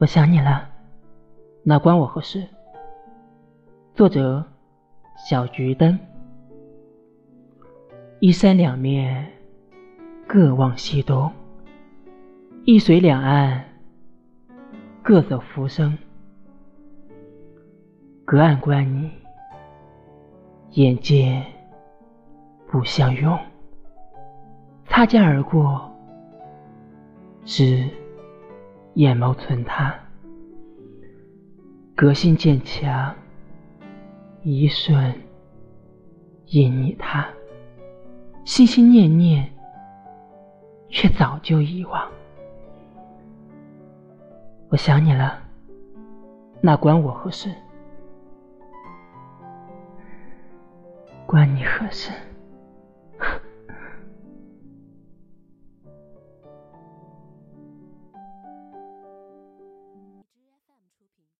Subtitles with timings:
[0.00, 0.66] 我想你了，
[1.62, 2.42] 那关我何事？
[3.94, 4.42] 作者：
[5.28, 5.98] 小桔灯。
[8.18, 9.30] 一山两面，
[10.26, 11.30] 各望西东；
[12.64, 13.62] 一水两岸，
[15.02, 15.98] 各走浮生。
[18.24, 19.10] 隔岸观你，
[20.70, 21.44] 眼见
[22.70, 23.38] 不相拥；
[24.86, 25.92] 擦肩而过，
[27.44, 27.86] 知。
[28.94, 29.94] 眼眸存他，
[31.94, 33.14] 隔心渐强，
[34.42, 35.14] 一瞬
[36.46, 37.26] 因你他，
[38.44, 39.48] 心心念念，
[40.88, 42.10] 却早就遗忘。
[44.70, 45.38] 我想你了，
[46.60, 47.48] 那关我何事？
[51.26, 52.10] 关你何事？